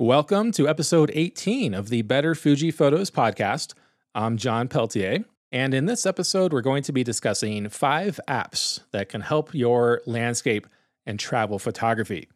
Welcome 0.00 0.52
to 0.52 0.68
episode 0.68 1.10
18 1.12 1.74
of 1.74 1.88
the 1.88 2.02
Better 2.02 2.36
Fuji 2.36 2.70
Photos 2.70 3.10
podcast. 3.10 3.74
I'm 4.14 4.36
John 4.36 4.68
Peltier, 4.68 5.24
and 5.50 5.74
in 5.74 5.86
this 5.86 6.06
episode, 6.06 6.52
we're 6.52 6.60
going 6.60 6.84
to 6.84 6.92
be 6.92 7.02
discussing 7.02 7.68
five 7.68 8.20
apps 8.28 8.78
that 8.92 9.08
can 9.08 9.22
help 9.22 9.52
your 9.52 10.00
landscape 10.06 10.68
and 11.04 11.18
travel 11.18 11.58
photography. 11.58 12.28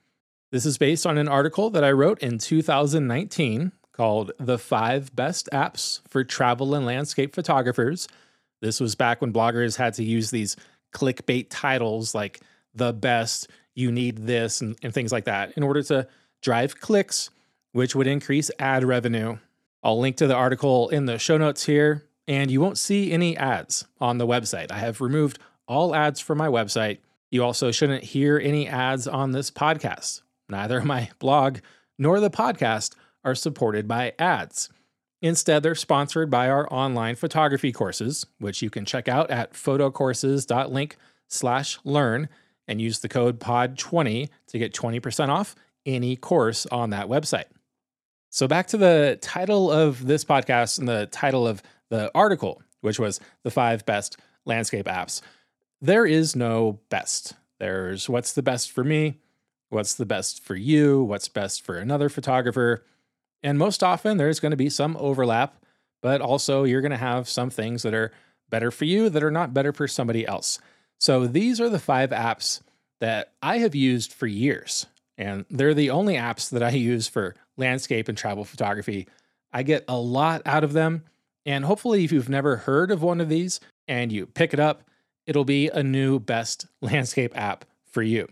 This 0.50 0.66
is 0.66 0.76
based 0.76 1.06
on 1.06 1.18
an 1.18 1.28
article 1.28 1.70
that 1.70 1.84
I 1.84 1.92
wrote 1.92 2.18
in 2.18 2.38
2019 2.38 3.70
called 3.92 4.32
The 4.40 4.58
Five 4.58 5.14
Best 5.14 5.48
Apps 5.52 6.00
for 6.08 6.24
Travel 6.24 6.74
and 6.74 6.84
Landscape 6.84 7.32
Photographers. 7.32 8.08
This 8.60 8.80
was 8.80 8.96
back 8.96 9.20
when 9.20 9.32
bloggers 9.32 9.76
had 9.76 9.94
to 9.94 10.02
use 10.02 10.32
these 10.32 10.56
clickbait 10.92 11.46
titles 11.48 12.12
like 12.12 12.40
the 12.74 12.92
best, 12.92 13.48
you 13.76 13.92
need 13.92 14.26
this, 14.26 14.60
and, 14.60 14.76
and 14.82 14.92
things 14.92 15.12
like 15.12 15.26
that 15.26 15.52
in 15.56 15.62
order 15.62 15.84
to 15.84 16.08
drive 16.42 16.80
clicks 16.80 17.30
which 17.72 17.94
would 17.94 18.06
increase 18.06 18.50
ad 18.58 18.84
revenue. 18.84 19.38
I'll 19.82 19.98
link 19.98 20.16
to 20.16 20.26
the 20.26 20.34
article 20.34 20.88
in 20.90 21.06
the 21.06 21.18
show 21.18 21.36
notes 21.36 21.64
here, 21.64 22.04
and 22.28 22.50
you 22.50 22.60
won't 22.60 22.78
see 22.78 23.10
any 23.10 23.36
ads 23.36 23.86
on 24.00 24.18
the 24.18 24.26
website. 24.26 24.70
I 24.70 24.78
have 24.78 25.00
removed 25.00 25.38
all 25.66 25.94
ads 25.94 26.20
from 26.20 26.38
my 26.38 26.48
website. 26.48 26.98
You 27.30 27.42
also 27.42 27.70
shouldn't 27.70 28.04
hear 28.04 28.38
any 28.38 28.68
ads 28.68 29.08
on 29.08 29.32
this 29.32 29.50
podcast. 29.50 30.22
Neither 30.48 30.80
my 30.84 31.10
blog 31.18 31.58
nor 31.98 32.20
the 32.20 32.30
podcast 32.30 32.94
are 33.24 33.34
supported 33.34 33.88
by 33.88 34.12
ads. 34.18 34.68
Instead, 35.20 35.62
they're 35.62 35.76
sponsored 35.76 36.30
by 36.30 36.48
our 36.48 36.70
online 36.72 37.14
photography 37.14 37.72
courses, 37.72 38.26
which 38.38 38.60
you 38.60 38.70
can 38.70 38.84
check 38.84 39.06
out 39.08 39.30
at 39.30 39.52
photocourses.link 39.52 40.96
slash 41.28 41.78
learn 41.84 42.28
and 42.66 42.80
use 42.80 42.98
the 42.98 43.08
code 43.08 43.38
POD20 43.38 44.28
to 44.48 44.58
get 44.58 44.74
20% 44.74 45.28
off 45.28 45.54
any 45.86 46.16
course 46.16 46.66
on 46.66 46.90
that 46.90 47.06
website. 47.06 47.44
So, 48.34 48.48
back 48.48 48.68
to 48.68 48.78
the 48.78 49.18
title 49.20 49.70
of 49.70 50.06
this 50.06 50.24
podcast 50.24 50.78
and 50.78 50.88
the 50.88 51.04
title 51.04 51.46
of 51.46 51.62
the 51.90 52.10
article, 52.14 52.62
which 52.80 52.98
was 52.98 53.20
the 53.42 53.50
five 53.50 53.84
best 53.84 54.16
landscape 54.46 54.86
apps. 54.86 55.20
There 55.82 56.06
is 56.06 56.34
no 56.34 56.80
best. 56.88 57.34
There's 57.60 58.08
what's 58.08 58.32
the 58.32 58.42
best 58.42 58.70
for 58.70 58.84
me, 58.84 59.18
what's 59.68 59.92
the 59.92 60.06
best 60.06 60.42
for 60.42 60.54
you, 60.54 61.02
what's 61.02 61.28
best 61.28 61.62
for 61.62 61.76
another 61.76 62.08
photographer. 62.08 62.86
And 63.42 63.58
most 63.58 63.82
often, 63.82 64.16
there's 64.16 64.40
going 64.40 64.52
to 64.52 64.56
be 64.56 64.70
some 64.70 64.96
overlap, 64.96 65.62
but 66.00 66.22
also 66.22 66.64
you're 66.64 66.80
going 66.80 66.90
to 66.90 66.96
have 66.96 67.28
some 67.28 67.50
things 67.50 67.82
that 67.82 67.92
are 67.92 68.12
better 68.48 68.70
for 68.70 68.86
you 68.86 69.10
that 69.10 69.22
are 69.22 69.30
not 69.30 69.52
better 69.52 69.74
for 69.74 69.86
somebody 69.86 70.26
else. 70.26 70.58
So, 70.98 71.26
these 71.26 71.60
are 71.60 71.68
the 71.68 71.78
five 71.78 72.08
apps 72.08 72.62
that 72.98 73.34
I 73.42 73.58
have 73.58 73.74
used 73.74 74.10
for 74.10 74.26
years. 74.26 74.86
And 75.18 75.44
they're 75.50 75.74
the 75.74 75.90
only 75.90 76.14
apps 76.14 76.48
that 76.48 76.62
I 76.62 76.70
use 76.70 77.06
for 77.08 77.34
landscape 77.56 78.08
and 78.08 78.16
travel 78.16 78.44
photography. 78.44 79.06
I 79.52 79.62
get 79.62 79.84
a 79.88 79.96
lot 79.96 80.42
out 80.46 80.64
of 80.64 80.72
them. 80.72 81.04
And 81.44 81.64
hopefully, 81.64 82.04
if 82.04 82.12
you've 82.12 82.28
never 82.28 82.56
heard 82.56 82.90
of 82.90 83.02
one 83.02 83.20
of 83.20 83.28
these 83.28 83.60
and 83.88 84.12
you 84.12 84.26
pick 84.26 84.54
it 84.54 84.60
up, 84.60 84.84
it'll 85.26 85.44
be 85.44 85.68
a 85.68 85.82
new 85.82 86.18
best 86.18 86.66
landscape 86.80 87.36
app 87.36 87.64
for 87.84 88.02
you. 88.02 88.28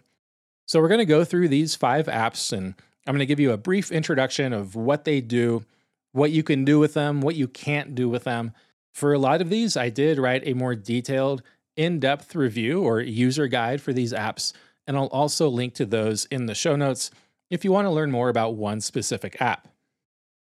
So, 0.66 0.80
we're 0.80 0.88
going 0.88 0.98
to 0.98 1.04
go 1.04 1.24
through 1.24 1.48
these 1.48 1.74
five 1.74 2.06
apps 2.06 2.52
and 2.52 2.74
I'm 3.06 3.14
going 3.14 3.18
to 3.18 3.26
give 3.26 3.40
you 3.40 3.52
a 3.52 3.56
brief 3.56 3.90
introduction 3.90 4.52
of 4.52 4.76
what 4.76 5.04
they 5.04 5.20
do, 5.20 5.64
what 6.12 6.30
you 6.30 6.42
can 6.42 6.64
do 6.64 6.78
with 6.78 6.94
them, 6.94 7.20
what 7.20 7.34
you 7.34 7.48
can't 7.48 7.94
do 7.94 8.08
with 8.08 8.24
them. 8.24 8.52
For 8.92 9.12
a 9.12 9.18
lot 9.18 9.40
of 9.40 9.50
these, 9.50 9.76
I 9.76 9.88
did 9.88 10.18
write 10.18 10.46
a 10.46 10.54
more 10.54 10.74
detailed, 10.74 11.42
in 11.76 11.98
depth 11.98 12.34
review 12.34 12.82
or 12.82 13.00
user 13.00 13.46
guide 13.46 13.80
for 13.80 13.94
these 13.94 14.12
apps, 14.12 14.52
and 14.86 14.98
I'll 14.98 15.06
also 15.06 15.48
link 15.48 15.72
to 15.74 15.86
those 15.86 16.26
in 16.26 16.44
the 16.44 16.54
show 16.54 16.76
notes 16.76 17.10
if 17.50 17.64
you 17.64 17.72
want 17.72 17.86
to 17.86 17.90
learn 17.90 18.10
more 18.10 18.28
about 18.28 18.54
one 18.54 18.80
specific 18.80 19.40
app. 19.40 19.68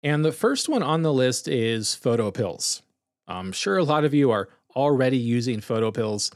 And 0.03 0.23
the 0.23 0.31
first 0.31 0.69
one 0.69 0.83
on 0.83 1.01
the 1.01 1.13
list 1.13 1.47
is 1.47 1.97
PhotoPills. 2.01 2.81
I'm 3.27 3.51
sure 3.51 3.77
a 3.77 3.83
lot 3.83 4.05
of 4.05 4.13
you 4.13 4.31
are 4.31 4.49
already 4.75 5.17
using 5.17 5.59
PhotoPills. 5.59 6.31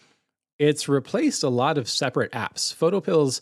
It's 0.58 0.90
replaced 0.90 1.44
a 1.44 1.50
lot 1.50 1.78
of 1.78 1.90
separate 1.90 2.32
apps. 2.32 2.76
PhotoPills 2.76 3.42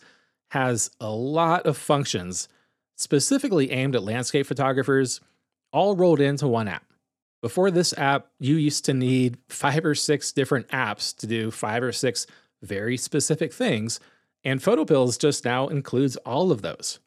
has 0.50 0.90
a 1.00 1.10
lot 1.10 1.66
of 1.66 1.76
functions 1.76 2.48
specifically 2.96 3.70
aimed 3.70 3.96
at 3.96 4.02
landscape 4.02 4.46
photographers, 4.46 5.20
all 5.72 5.96
rolled 5.96 6.20
into 6.20 6.46
one 6.46 6.68
app. 6.68 6.84
Before 7.40 7.70
this 7.70 7.96
app, 7.96 8.26
you 8.38 8.56
used 8.56 8.84
to 8.84 8.94
need 8.94 9.38
five 9.48 9.84
or 9.84 9.94
six 9.94 10.32
different 10.32 10.68
apps 10.68 11.16
to 11.16 11.26
do 11.26 11.50
five 11.50 11.82
or 11.82 11.92
six 11.92 12.26
very 12.62 12.98
specific 12.98 13.54
things, 13.54 14.00
and 14.44 14.60
PhotoPills 14.60 15.18
just 15.18 15.44
now 15.46 15.68
includes 15.68 16.16
all 16.16 16.52
of 16.52 16.60
those. 16.60 16.98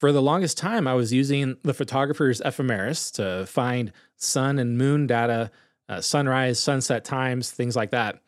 For 0.00 0.12
the 0.12 0.22
longest 0.22 0.56
time, 0.56 0.88
I 0.88 0.94
was 0.94 1.12
using 1.12 1.58
the 1.62 1.74
photographer's 1.74 2.40
ephemeris 2.40 3.10
to 3.12 3.44
find 3.46 3.92
sun 4.16 4.58
and 4.58 4.78
moon 4.78 5.06
data, 5.06 5.50
uh, 5.90 6.00
sunrise, 6.00 6.58
sunset 6.58 7.04
times, 7.04 7.50
things 7.50 7.76
like 7.76 7.90
that. 7.90 8.18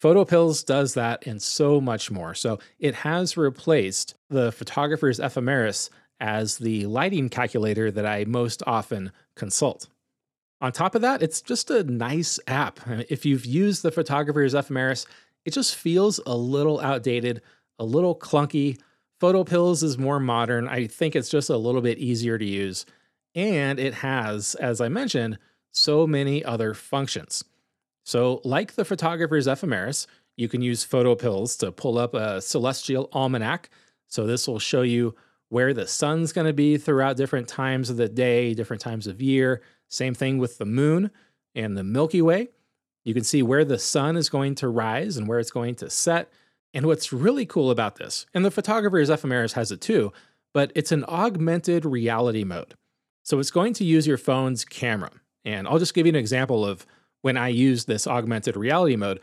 PhotoPills 0.00 0.64
does 0.64 0.94
that 0.94 1.26
and 1.26 1.42
so 1.42 1.80
much 1.80 2.12
more. 2.12 2.32
So 2.34 2.60
it 2.78 2.94
has 2.94 3.36
replaced 3.36 4.14
the 4.30 4.52
photographer's 4.52 5.18
ephemeris 5.18 5.90
as 6.20 6.58
the 6.58 6.86
lighting 6.86 7.28
calculator 7.28 7.90
that 7.90 8.06
I 8.06 8.24
most 8.24 8.62
often 8.64 9.10
consult. 9.34 9.88
On 10.60 10.70
top 10.70 10.94
of 10.94 11.02
that, 11.02 11.24
it's 11.24 11.42
just 11.42 11.72
a 11.72 11.82
nice 11.82 12.38
app. 12.46 12.78
If 13.10 13.26
you've 13.26 13.44
used 13.44 13.82
the 13.82 13.90
photographer's 13.90 14.54
ephemeris, 14.54 15.06
it 15.44 15.52
just 15.52 15.74
feels 15.74 16.20
a 16.24 16.36
little 16.36 16.80
outdated, 16.80 17.42
a 17.80 17.84
little 17.84 18.16
clunky, 18.16 18.78
PhotoPills 19.20 19.82
is 19.82 19.98
more 19.98 20.20
modern. 20.20 20.68
I 20.68 20.86
think 20.86 21.16
it's 21.16 21.28
just 21.28 21.50
a 21.50 21.56
little 21.56 21.80
bit 21.80 21.98
easier 21.98 22.38
to 22.38 22.44
use. 22.44 22.84
And 23.34 23.78
it 23.78 23.94
has, 23.94 24.54
as 24.56 24.80
I 24.80 24.88
mentioned, 24.88 25.38
so 25.70 26.06
many 26.06 26.44
other 26.44 26.74
functions. 26.74 27.44
So, 28.04 28.40
like 28.44 28.74
the 28.74 28.84
photographer's 28.84 29.46
ephemeris, 29.46 30.06
you 30.36 30.48
can 30.48 30.62
use 30.62 30.86
PhotoPills 30.86 31.58
to 31.58 31.72
pull 31.72 31.98
up 31.98 32.14
a 32.14 32.40
celestial 32.40 33.08
almanac. 33.12 33.68
So, 34.06 34.26
this 34.26 34.46
will 34.46 34.58
show 34.58 34.82
you 34.82 35.14
where 35.48 35.74
the 35.74 35.86
sun's 35.86 36.32
going 36.32 36.46
to 36.46 36.52
be 36.52 36.76
throughout 36.76 37.16
different 37.16 37.48
times 37.48 37.90
of 37.90 37.96
the 37.96 38.08
day, 38.08 38.54
different 38.54 38.82
times 38.82 39.06
of 39.06 39.22
year. 39.22 39.62
Same 39.88 40.14
thing 40.14 40.38
with 40.38 40.58
the 40.58 40.64
moon 40.64 41.10
and 41.54 41.76
the 41.76 41.84
Milky 41.84 42.22
Way. 42.22 42.48
You 43.04 43.14
can 43.14 43.24
see 43.24 43.42
where 43.42 43.64
the 43.64 43.78
sun 43.78 44.16
is 44.16 44.28
going 44.28 44.56
to 44.56 44.68
rise 44.68 45.16
and 45.16 45.28
where 45.28 45.38
it's 45.38 45.50
going 45.50 45.76
to 45.76 45.90
set. 45.90 46.32
And 46.74 46.86
what's 46.86 47.12
really 47.12 47.46
cool 47.46 47.70
about 47.70 47.96
this, 47.96 48.26
and 48.34 48.44
the 48.44 48.50
photographer's 48.50 49.08
ephemeris 49.08 49.54
has 49.54 49.72
it 49.72 49.80
too, 49.80 50.12
but 50.52 50.72
it's 50.74 50.92
an 50.92 51.04
augmented 51.08 51.84
reality 51.84 52.44
mode. 52.44 52.74
So 53.22 53.38
it's 53.38 53.50
going 53.50 53.72
to 53.74 53.84
use 53.84 54.06
your 54.06 54.18
phone's 54.18 54.64
camera. 54.64 55.10
And 55.44 55.66
I'll 55.66 55.78
just 55.78 55.94
give 55.94 56.06
you 56.06 56.10
an 56.10 56.16
example 56.16 56.64
of 56.64 56.86
when 57.22 57.36
I 57.36 57.48
use 57.48 57.84
this 57.84 58.06
augmented 58.06 58.56
reality 58.56 58.96
mode. 58.96 59.20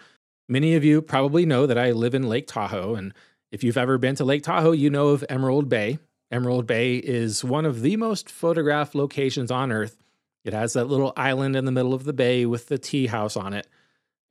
Many 0.50 0.76
of 0.76 0.84
you 0.84 1.02
probably 1.02 1.46
know 1.46 1.66
that 1.66 1.78
I 1.78 1.92
live 1.92 2.14
in 2.14 2.28
Lake 2.28 2.48
Tahoe. 2.48 2.96
And 2.96 3.14
if 3.52 3.64
you've 3.64 3.78
ever 3.78 3.98
been 3.98 4.16
to 4.16 4.26
Lake 4.26 4.44
Tahoe, 4.44 4.72
you 4.72 4.90
know 4.90 5.10
of 5.10 5.24
Emerald 5.30 5.70
Bay. 5.70 6.00
Emerald 6.32 6.66
Bay 6.66 6.96
is 6.96 7.44
one 7.44 7.66
of 7.66 7.82
the 7.82 7.96
most 7.96 8.30
photographed 8.30 8.96
locations 8.96 9.52
on 9.52 9.72
Earth. 9.72 9.98
It 10.44 10.54
has 10.54 10.74
that 10.74 10.86
little 10.86 11.14
island 11.16 11.56
in 11.56 11.66
the 11.66 11.72
middle 11.72 11.94
of 11.94 12.04
the 12.04 12.14
bay 12.14 12.46
with 12.46 12.68
the 12.68 12.78
tea 12.78 13.08
house 13.08 13.38
on 13.38 13.54
it. 13.54 13.68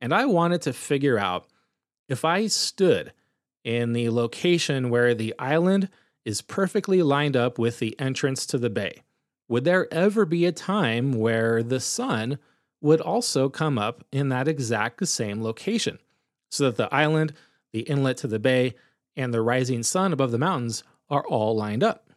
And 0.01 0.13
I 0.13 0.25
wanted 0.25 0.61
to 0.63 0.73
figure 0.73 1.17
out 1.17 1.47
if 2.07 2.25
I 2.25 2.47
stood 2.47 3.13
in 3.63 3.93
the 3.93 4.09
location 4.09 4.89
where 4.89 5.15
the 5.15 5.33
island 5.39 5.89
is 6.25 6.41
perfectly 6.41 7.01
lined 7.01 7.35
up 7.35 7.57
with 7.57 7.79
the 7.79 7.97
entrance 7.99 8.45
to 8.47 8.57
the 8.57 8.69
bay, 8.69 9.03
would 9.47 9.65
there 9.65 9.91
ever 9.93 10.25
be 10.25 10.45
a 10.45 10.51
time 10.51 11.13
where 11.13 11.61
the 11.61 11.79
sun 11.79 12.39
would 12.81 13.01
also 13.01 13.49
come 13.49 13.77
up 13.77 14.03
in 14.11 14.29
that 14.29 14.47
exact 14.47 15.07
same 15.07 15.41
location 15.41 15.99
so 16.51 16.65
that 16.65 16.77
the 16.77 16.93
island, 16.93 17.33
the 17.71 17.81
inlet 17.81 18.17
to 18.17 18.27
the 18.27 18.39
bay, 18.39 18.75
and 19.15 19.33
the 19.33 19.41
rising 19.41 19.83
sun 19.83 20.11
above 20.11 20.31
the 20.31 20.37
mountains 20.37 20.83
are 21.09 21.25
all 21.27 21.55
lined 21.55 21.83
up? 21.83 22.09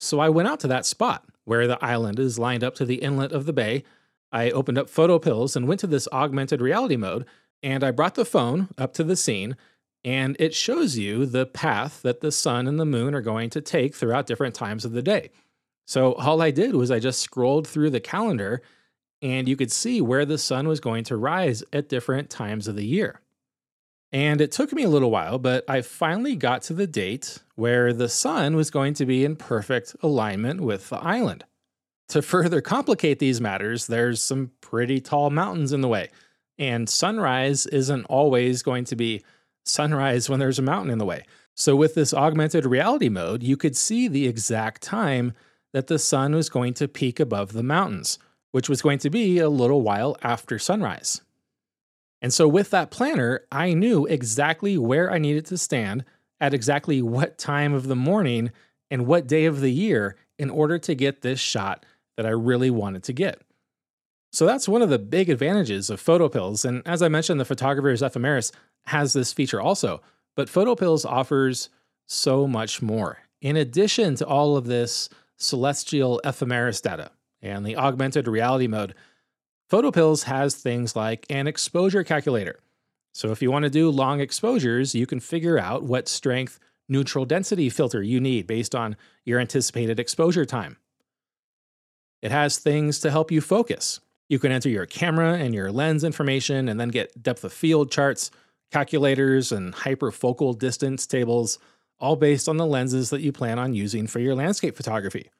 So 0.00 0.20
I 0.20 0.28
went 0.28 0.48
out 0.48 0.60
to 0.60 0.68
that 0.68 0.86
spot 0.86 1.24
where 1.44 1.66
the 1.66 1.82
island 1.84 2.18
is 2.18 2.38
lined 2.38 2.64
up 2.64 2.74
to 2.76 2.84
the 2.84 2.96
inlet 2.96 3.32
of 3.32 3.46
the 3.46 3.52
bay. 3.52 3.84
I 4.32 4.50
opened 4.50 4.78
up 4.78 4.88
PhotoPills 4.88 5.56
and 5.56 5.68
went 5.68 5.80
to 5.80 5.86
this 5.86 6.08
augmented 6.12 6.60
reality 6.60 6.96
mode 6.96 7.26
and 7.64 7.82
I 7.82 7.90
brought 7.92 8.14
the 8.14 8.26
phone 8.26 8.68
up 8.76 8.92
to 8.94 9.02
the 9.02 9.16
scene, 9.16 9.56
and 10.04 10.36
it 10.38 10.54
shows 10.54 10.98
you 10.98 11.24
the 11.24 11.46
path 11.46 12.02
that 12.02 12.20
the 12.20 12.30
sun 12.30 12.68
and 12.68 12.78
the 12.78 12.84
moon 12.84 13.14
are 13.14 13.22
going 13.22 13.48
to 13.50 13.62
take 13.62 13.94
throughout 13.94 14.26
different 14.26 14.54
times 14.54 14.84
of 14.84 14.92
the 14.92 15.02
day. 15.02 15.30
So 15.86 16.12
all 16.12 16.42
I 16.42 16.50
did 16.50 16.74
was 16.74 16.90
I 16.90 16.98
just 16.98 17.22
scrolled 17.22 17.66
through 17.66 17.88
the 17.88 18.00
calendar, 18.00 18.60
and 19.22 19.48
you 19.48 19.56
could 19.56 19.72
see 19.72 20.02
where 20.02 20.26
the 20.26 20.36
sun 20.36 20.68
was 20.68 20.78
going 20.78 21.04
to 21.04 21.16
rise 21.16 21.64
at 21.72 21.88
different 21.88 22.28
times 22.28 22.68
of 22.68 22.76
the 22.76 22.84
year. 22.84 23.22
And 24.12 24.42
it 24.42 24.52
took 24.52 24.74
me 24.74 24.82
a 24.82 24.90
little 24.90 25.10
while, 25.10 25.38
but 25.38 25.64
I 25.66 25.80
finally 25.80 26.36
got 26.36 26.60
to 26.64 26.74
the 26.74 26.86
date 26.86 27.38
where 27.54 27.94
the 27.94 28.10
sun 28.10 28.56
was 28.56 28.70
going 28.70 28.92
to 28.94 29.06
be 29.06 29.24
in 29.24 29.36
perfect 29.36 29.96
alignment 30.02 30.60
with 30.60 30.90
the 30.90 30.98
island. 30.98 31.44
To 32.10 32.20
further 32.20 32.60
complicate 32.60 33.20
these 33.20 33.40
matters, 33.40 33.86
there's 33.86 34.22
some 34.22 34.50
pretty 34.60 35.00
tall 35.00 35.30
mountains 35.30 35.72
in 35.72 35.80
the 35.80 35.88
way. 35.88 36.10
And 36.58 36.88
sunrise 36.88 37.66
isn't 37.66 38.04
always 38.04 38.62
going 38.62 38.84
to 38.84 38.96
be 38.96 39.22
sunrise 39.64 40.28
when 40.28 40.38
there's 40.38 40.58
a 40.58 40.62
mountain 40.62 40.90
in 40.90 40.98
the 40.98 41.04
way. 41.04 41.24
So, 41.56 41.76
with 41.76 41.94
this 41.94 42.12
augmented 42.12 42.66
reality 42.66 43.08
mode, 43.08 43.42
you 43.42 43.56
could 43.56 43.76
see 43.76 44.08
the 44.08 44.26
exact 44.26 44.82
time 44.82 45.32
that 45.72 45.86
the 45.86 45.98
sun 45.98 46.34
was 46.34 46.48
going 46.48 46.74
to 46.74 46.88
peak 46.88 47.20
above 47.20 47.52
the 47.52 47.62
mountains, 47.62 48.18
which 48.52 48.68
was 48.68 48.82
going 48.82 48.98
to 48.98 49.10
be 49.10 49.38
a 49.38 49.48
little 49.48 49.82
while 49.82 50.16
after 50.22 50.58
sunrise. 50.58 51.20
And 52.20 52.32
so, 52.32 52.48
with 52.48 52.70
that 52.70 52.90
planner, 52.90 53.42
I 53.52 53.74
knew 53.74 54.06
exactly 54.06 54.78
where 54.78 55.12
I 55.12 55.18
needed 55.18 55.46
to 55.46 55.58
stand 55.58 56.04
at 56.40 56.54
exactly 56.54 57.02
what 57.02 57.38
time 57.38 57.72
of 57.72 57.86
the 57.86 57.96
morning 57.96 58.50
and 58.90 59.06
what 59.06 59.26
day 59.26 59.44
of 59.44 59.60
the 59.60 59.70
year 59.70 60.16
in 60.38 60.50
order 60.50 60.78
to 60.78 60.94
get 60.94 61.22
this 61.22 61.38
shot 61.38 61.86
that 62.16 62.26
I 62.26 62.30
really 62.30 62.70
wanted 62.70 63.02
to 63.04 63.12
get. 63.12 63.42
So 64.34 64.46
that's 64.46 64.68
one 64.68 64.82
of 64.82 64.88
the 64.88 64.98
big 64.98 65.30
advantages 65.30 65.90
of 65.90 66.02
PhotoPills. 66.02 66.64
And 66.64 66.82
as 66.84 67.02
I 67.02 67.08
mentioned, 67.08 67.38
the 67.38 67.44
photographer's 67.44 68.02
ephemeris 68.02 68.50
has 68.86 69.12
this 69.12 69.32
feature 69.32 69.60
also, 69.60 70.02
but 70.34 70.48
PhotoPills 70.48 71.08
offers 71.08 71.68
so 72.06 72.48
much 72.48 72.82
more. 72.82 73.18
In 73.40 73.56
addition 73.56 74.16
to 74.16 74.26
all 74.26 74.56
of 74.56 74.66
this 74.66 75.08
celestial 75.36 76.20
ephemeris 76.24 76.80
data 76.80 77.12
and 77.42 77.64
the 77.64 77.76
augmented 77.76 78.26
reality 78.26 78.66
mode, 78.66 78.96
PhotoPills 79.70 80.24
has 80.24 80.56
things 80.56 80.96
like 80.96 81.26
an 81.30 81.46
exposure 81.46 82.02
calculator. 82.02 82.58
So 83.12 83.30
if 83.30 83.40
you 83.40 83.52
want 83.52 83.62
to 83.66 83.70
do 83.70 83.88
long 83.88 84.18
exposures, 84.18 84.96
you 84.96 85.06
can 85.06 85.20
figure 85.20 85.60
out 85.60 85.84
what 85.84 86.08
strength 86.08 86.58
neutral 86.88 87.24
density 87.24 87.70
filter 87.70 88.02
you 88.02 88.18
need 88.18 88.48
based 88.48 88.74
on 88.74 88.96
your 89.24 89.38
anticipated 89.38 90.00
exposure 90.00 90.44
time. 90.44 90.76
It 92.20 92.32
has 92.32 92.58
things 92.58 92.98
to 92.98 93.12
help 93.12 93.30
you 93.30 93.40
focus. 93.40 94.00
You 94.28 94.38
can 94.38 94.52
enter 94.52 94.68
your 94.68 94.86
camera 94.86 95.34
and 95.34 95.54
your 95.54 95.70
lens 95.70 96.04
information 96.04 96.68
and 96.68 96.80
then 96.80 96.88
get 96.88 97.22
depth 97.22 97.44
of 97.44 97.52
field 97.52 97.90
charts, 97.90 98.30
calculators, 98.72 99.52
and 99.52 99.74
hyperfocal 99.74 100.58
distance 100.58 101.06
tables, 101.06 101.58
all 101.98 102.16
based 102.16 102.48
on 102.48 102.56
the 102.56 102.66
lenses 102.66 103.10
that 103.10 103.20
you 103.20 103.32
plan 103.32 103.58
on 103.58 103.74
using 103.74 104.06
for 104.06 104.20
your 104.20 104.34
landscape 104.34 104.76
photography. 104.76 105.30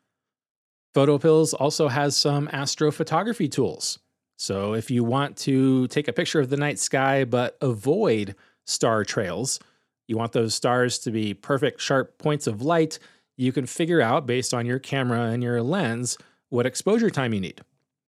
PhotoPills 0.94 1.54
also 1.58 1.88
has 1.88 2.16
some 2.16 2.46
astrophotography 2.48 3.50
tools. 3.50 3.98
So 4.36 4.74
if 4.74 4.90
you 4.90 5.02
want 5.02 5.36
to 5.38 5.88
take 5.88 6.08
a 6.08 6.12
picture 6.12 6.40
of 6.40 6.50
the 6.50 6.56
night 6.56 6.78
sky 6.78 7.24
but 7.24 7.56
avoid 7.60 8.36
star 8.66 9.04
trails, 9.04 9.58
you 10.06 10.16
want 10.16 10.32
those 10.32 10.54
stars 10.54 10.98
to 11.00 11.10
be 11.10 11.34
perfect, 11.34 11.80
sharp 11.80 12.18
points 12.18 12.46
of 12.46 12.62
light, 12.62 12.98
you 13.36 13.52
can 13.52 13.66
figure 13.66 14.00
out 14.00 14.26
based 14.26 14.54
on 14.54 14.66
your 14.66 14.78
camera 14.78 15.22
and 15.22 15.42
your 15.42 15.62
lens 15.62 16.18
what 16.50 16.66
exposure 16.66 17.10
time 17.10 17.34
you 17.34 17.40
need. 17.40 17.62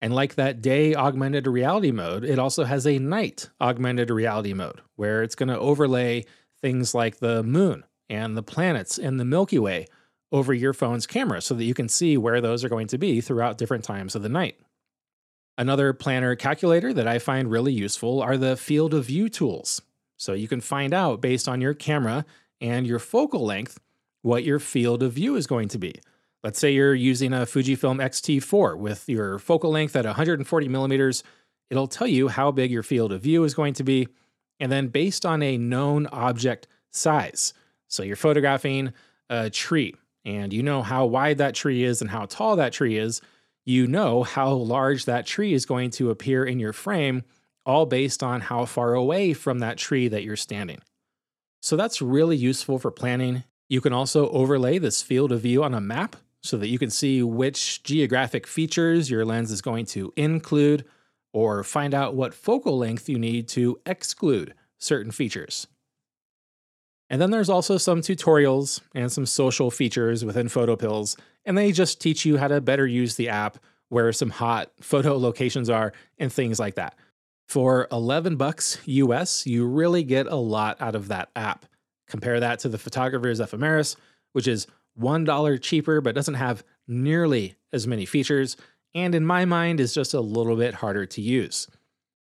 And 0.00 0.14
like 0.14 0.36
that 0.36 0.62
day 0.62 0.94
augmented 0.94 1.46
reality 1.46 1.90
mode, 1.90 2.24
it 2.24 2.38
also 2.38 2.64
has 2.64 2.86
a 2.86 2.98
night 2.98 3.50
augmented 3.60 4.10
reality 4.10 4.52
mode 4.52 4.80
where 4.96 5.22
it's 5.22 5.34
going 5.34 5.48
to 5.48 5.58
overlay 5.58 6.24
things 6.60 6.94
like 6.94 7.18
the 7.18 7.42
moon 7.42 7.84
and 8.08 8.36
the 8.36 8.42
planets 8.42 8.98
and 8.98 9.18
the 9.18 9.24
Milky 9.24 9.58
Way 9.58 9.86
over 10.30 10.52
your 10.54 10.72
phone's 10.72 11.06
camera 11.06 11.40
so 11.40 11.54
that 11.54 11.64
you 11.64 11.74
can 11.74 11.88
see 11.88 12.16
where 12.16 12.40
those 12.40 12.64
are 12.64 12.68
going 12.68 12.86
to 12.88 12.98
be 12.98 13.20
throughout 13.20 13.58
different 13.58 13.84
times 13.84 14.14
of 14.14 14.22
the 14.22 14.28
night. 14.28 14.58
Another 15.56 15.92
planner 15.92 16.36
calculator 16.36 16.92
that 16.92 17.08
I 17.08 17.18
find 17.18 17.50
really 17.50 17.72
useful 17.72 18.22
are 18.22 18.36
the 18.36 18.56
field 18.56 18.94
of 18.94 19.06
view 19.06 19.28
tools. 19.28 19.82
So 20.16 20.32
you 20.32 20.46
can 20.46 20.60
find 20.60 20.94
out 20.94 21.20
based 21.20 21.48
on 21.48 21.60
your 21.60 21.74
camera 21.74 22.24
and 22.60 22.86
your 22.86 22.98
focal 22.98 23.44
length 23.44 23.80
what 24.22 24.44
your 24.44 24.58
field 24.58 25.02
of 25.02 25.12
view 25.12 25.34
is 25.36 25.46
going 25.46 25.68
to 25.68 25.78
be. 25.78 26.00
Let's 26.44 26.58
say 26.60 26.72
you're 26.72 26.94
using 26.94 27.32
a 27.32 27.38
Fujifilm 27.38 28.00
X-T4 28.00 28.78
with 28.78 29.08
your 29.08 29.38
focal 29.38 29.72
length 29.72 29.96
at 29.96 30.04
140 30.04 30.68
millimeters. 30.68 31.24
It'll 31.68 31.88
tell 31.88 32.06
you 32.06 32.28
how 32.28 32.52
big 32.52 32.70
your 32.70 32.84
field 32.84 33.12
of 33.12 33.22
view 33.22 33.42
is 33.44 33.54
going 33.54 33.74
to 33.74 33.84
be, 33.84 34.08
and 34.60 34.70
then 34.70 34.88
based 34.88 35.26
on 35.26 35.42
a 35.42 35.58
known 35.58 36.06
object 36.06 36.68
size. 36.90 37.54
So 37.88 38.02
you're 38.02 38.16
photographing 38.16 38.92
a 39.28 39.50
tree, 39.50 39.96
and 40.24 40.52
you 40.52 40.62
know 40.62 40.82
how 40.82 41.06
wide 41.06 41.38
that 41.38 41.54
tree 41.54 41.82
is 41.82 42.00
and 42.00 42.10
how 42.10 42.26
tall 42.26 42.56
that 42.56 42.72
tree 42.72 42.96
is. 42.96 43.20
You 43.66 43.86
know 43.86 44.22
how 44.22 44.52
large 44.52 45.04
that 45.06 45.26
tree 45.26 45.52
is 45.52 45.66
going 45.66 45.90
to 45.90 46.10
appear 46.10 46.44
in 46.44 46.58
your 46.58 46.72
frame 46.72 47.24
all 47.66 47.84
based 47.84 48.22
on 48.22 48.40
how 48.40 48.64
far 48.64 48.94
away 48.94 49.34
from 49.34 49.58
that 49.58 49.76
tree 49.76 50.08
that 50.08 50.22
you're 50.22 50.36
standing. 50.36 50.78
So 51.60 51.76
that's 51.76 52.00
really 52.00 52.36
useful 52.36 52.78
for 52.78 52.90
planning. 52.90 53.44
You 53.68 53.82
can 53.82 53.92
also 53.92 54.30
overlay 54.30 54.78
this 54.78 55.02
field 55.02 55.32
of 55.32 55.42
view 55.42 55.62
on 55.64 55.74
a 55.74 55.80
map 55.80 56.16
so 56.48 56.56
that 56.56 56.68
you 56.68 56.78
can 56.78 56.88
see 56.88 57.22
which 57.22 57.82
geographic 57.82 58.46
features 58.46 59.10
your 59.10 59.24
lens 59.24 59.52
is 59.52 59.60
going 59.60 59.84
to 59.84 60.12
include 60.16 60.84
or 61.34 61.62
find 61.62 61.92
out 61.92 62.14
what 62.14 62.32
focal 62.32 62.78
length 62.78 63.06
you 63.06 63.18
need 63.18 63.46
to 63.46 63.78
exclude 63.84 64.54
certain 64.78 65.12
features. 65.12 65.66
And 67.10 67.20
then 67.20 67.30
there's 67.30 67.50
also 67.50 67.76
some 67.76 68.00
tutorials 68.00 68.80
and 68.94 69.12
some 69.12 69.26
social 69.26 69.70
features 69.70 70.24
within 70.24 70.48
PhotoPills, 70.48 71.18
and 71.44 71.56
they 71.56 71.70
just 71.70 72.00
teach 72.00 72.24
you 72.24 72.38
how 72.38 72.48
to 72.48 72.62
better 72.62 72.86
use 72.86 73.16
the 73.16 73.28
app, 73.28 73.58
where 73.90 74.10
some 74.12 74.30
hot 74.30 74.70
photo 74.80 75.16
locations 75.18 75.68
are, 75.68 75.92
and 76.18 76.32
things 76.32 76.58
like 76.58 76.76
that. 76.76 76.94
For 77.46 77.88
11 77.92 78.36
bucks 78.36 78.78
US, 78.86 79.46
you 79.46 79.66
really 79.66 80.02
get 80.02 80.26
a 80.26 80.36
lot 80.36 80.80
out 80.80 80.94
of 80.94 81.08
that 81.08 81.30
app. 81.36 81.66
Compare 82.06 82.40
that 82.40 82.58
to 82.60 82.70
the 82.70 82.78
Photographer's 82.78 83.40
Ephemeris, 83.40 83.96
which 84.32 84.48
is 84.48 84.66
$1 84.98 85.62
cheaper 85.62 86.00
but 86.00 86.14
doesn't 86.14 86.34
have 86.34 86.64
nearly 86.86 87.56
as 87.72 87.86
many 87.86 88.04
features, 88.04 88.56
and 88.94 89.14
in 89.14 89.24
my 89.24 89.44
mind 89.44 89.80
is 89.80 89.94
just 89.94 90.14
a 90.14 90.20
little 90.20 90.56
bit 90.56 90.74
harder 90.74 91.06
to 91.06 91.20
use. 91.20 91.68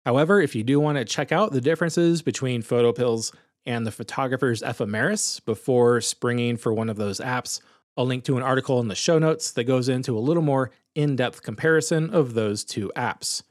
However, 0.05 0.41
if 0.41 0.55
you 0.55 0.65
do 0.65 0.81
want 0.81 0.99
to 0.99 1.05
check 1.05 1.33
out 1.33 1.53
the 1.53 1.61
differences 1.61 2.23
between 2.23 2.63
PhotoPills 2.63 3.33
and 3.65 3.87
the 3.87 3.93
Photographer's 3.93 4.63
Ephemeris 4.63 5.41
before 5.41 6.01
springing 6.01 6.57
for 6.57 6.73
one 6.75 6.89
of 6.89 6.97
those 6.97 7.21
apps, 7.21 7.61
I'll 7.97 8.07
link 8.07 8.25
to 8.25 8.37
an 8.37 8.43
article 8.43 8.81
in 8.81 8.89
the 8.89 8.95
show 8.95 9.19
notes 9.19 9.53
that 9.53 9.65
goes 9.65 9.89
into 9.89 10.17
a 10.17 10.21
little 10.21 10.43
more 10.43 10.71
in 10.95 11.15
depth 11.15 11.43
comparison 11.43 12.11
of 12.11 12.35
those 12.35 12.65
two 12.65 12.91
apps. 12.97 13.43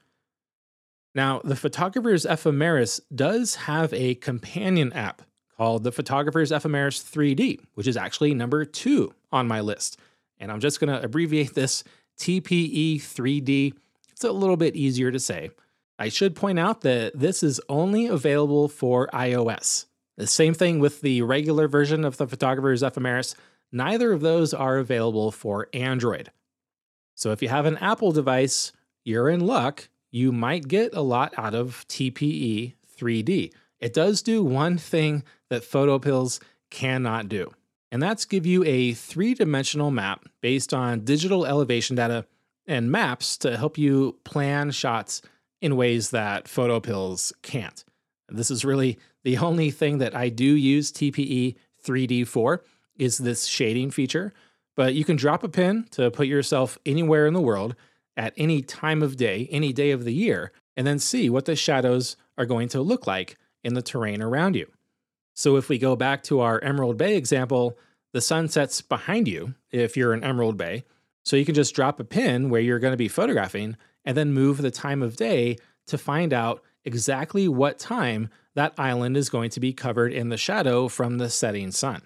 Now, 1.14 1.42
the 1.44 1.56
Photographer's 1.56 2.26
Ephemeris 2.26 3.02
does 3.14 3.56
have 3.56 3.94
a 3.94 4.16
companion 4.16 4.92
app 4.94 5.22
called 5.62 5.84
the 5.84 5.92
Photographer's 5.92 6.52
Ephemeris 6.52 7.04
3D, 7.04 7.60
which 7.76 7.86
is 7.86 7.96
actually 7.96 8.34
number 8.34 8.66
two 8.66 9.14
on 9.32 9.48
my 9.48 9.62
list. 9.62 9.96
And 10.40 10.52
I'm 10.52 10.60
just 10.60 10.80
going 10.80 10.92
to 10.92 11.06
abbreviate 11.06 11.54
this 11.54 11.84
TPE 12.18 12.96
3D. 12.96 13.74
It's 14.10 14.24
a 14.24 14.32
little 14.32 14.58
bit 14.58 14.76
easier 14.76 15.12
to 15.12 15.20
say. 15.20 15.52
I 16.00 16.10
should 16.10 16.36
point 16.36 16.58
out 16.58 16.82
that 16.82 17.12
this 17.14 17.44
is 17.44 17.62
only 17.70 18.08
available 18.08 18.70
for 18.70 19.08
iOS. 19.14 19.86
The 20.18 20.26
same 20.26 20.56
thing 20.56 20.80
with 20.80 21.02
the 21.02 21.22
regular 21.22 21.68
version 21.68 22.06
of 22.06 22.18
the 22.18 22.28
Photographer's 22.28 22.82
Ephemeris. 22.82 23.36
Neither 23.72 24.14
of 24.14 24.22
those 24.22 24.56
are 24.56 24.80
available 24.80 25.32
for 25.32 25.68
Android. 25.74 26.32
So 27.14 27.34
if 27.34 27.44
you 27.44 27.50
have 27.50 27.68
an 27.68 27.78
Apple 27.78 28.12
device, 28.12 28.72
you're 29.04 29.30
in 29.30 29.42
luck 29.42 29.90
you 30.10 30.32
might 30.32 30.68
get 30.68 30.96
a 30.96 31.02
lot 31.02 31.34
out 31.38 31.54
of 31.54 31.86
TPE 31.88 32.74
3D. 33.00 33.54
It 33.80 33.94
does 33.94 34.22
do 34.22 34.44
one 34.44 34.78
thing 34.78 35.24
that 35.52 35.64
PhotoPills 35.64 36.40
cannot 36.70 37.28
do, 37.28 37.52
and 37.92 38.02
that's 38.02 38.26
give 38.26 38.46
you 38.46 38.64
a 38.64 38.94
three 38.94 39.34
dimensional 39.34 39.92
map 39.92 40.28
based 40.40 40.74
on 40.74 41.02
digital 41.02 41.46
elevation 41.46 41.98
data 41.98 42.26
and 42.66 42.90
maps 42.90 43.38
to 43.38 43.58
help 43.58 43.78
you 43.78 44.18
plan 44.24 44.72
shots 44.72 45.22
in 45.62 45.76
ways 45.76 46.12
that 46.12 46.46
PhotoPills 46.46 47.34
can't. 47.42 47.84
This 48.30 48.50
is 48.50 48.64
really 48.64 48.98
the 49.24 49.38
only 49.38 49.72
thing 49.72 49.98
that 49.98 50.16
I 50.16 50.30
do 50.30 50.46
use 50.46 50.90
TPE 50.92 51.56
3D 51.86 52.26
for 52.26 52.64
is 52.98 53.18
this 53.18 53.46
shading 53.46 53.92
feature, 53.92 54.32
but 54.78 54.94
you 54.94 55.04
can 55.04 55.18
drop 55.18 55.44
a 55.44 55.50
pin 55.50 55.86
to 55.92 56.10
put 56.12 56.28
yourself 56.28 56.78
anywhere 56.86 57.28
in 57.28 57.34
the 57.34 57.42
world 57.42 57.76
at 58.16 58.34
any 58.38 58.62
time 58.62 59.04
of 59.04 59.18
day, 59.18 59.50
any 59.52 59.74
day 59.74 59.92
of 59.92 60.06
the 60.06 60.14
year, 60.14 60.54
and 60.78 60.88
then 60.88 60.98
see 60.98 61.30
what 61.30 61.44
the 61.44 61.58
shadows 61.58 62.16
are 62.38 62.46
going 62.46 62.70
to 62.70 62.82
look 62.82 63.06
like 63.06 63.38
in 63.66 63.74
the 63.74 63.82
terrain 63.82 64.22
around 64.22 64.56
you. 64.56 64.72
So 65.34 65.58
if 65.58 65.70
we 65.70 65.78
go 65.78 65.96
back 65.96 66.24
to 66.24 66.42
our 66.42 66.60
Emerald 66.62 66.98
Bay 66.98 67.16
example, 67.16 67.78
the 68.14 68.22
sun 68.22 68.50
sets 68.50 68.82
behind 68.82 69.28
you 69.28 69.56
if 69.72 69.96
you're 69.96 70.14
in 70.14 70.24
Emerald 70.24 70.58
Bay. 70.58 70.84
So 71.24 71.36
you 71.36 71.46
can 71.46 71.56
just 71.56 71.76
drop 71.76 72.00
a 72.00 72.04
pin 72.04 72.50
where 72.50 72.62
you're 72.62 72.80
going 72.80 72.94
to 72.94 72.98
be 72.98 73.08
photographing 73.08 73.78
and 74.04 74.18
then 74.18 74.34
move 74.34 74.58
the 74.58 74.72
time 74.72 75.02
of 75.02 75.16
day 75.16 75.58
to 75.88 75.98
find 75.98 76.34
out 76.34 76.64
exactly 76.84 77.48
what 77.48 77.80
time 77.80 78.30
that 78.56 78.74
island 78.78 79.16
is 79.16 79.30
going 79.30 79.50
to 79.52 79.60
be 79.60 79.72
covered 79.72 80.12
in 80.12 80.30
the 80.30 80.38
shadow 80.38 80.88
from 80.88 81.18
the 81.18 81.30
setting 81.30 81.72
sun. 81.72 82.02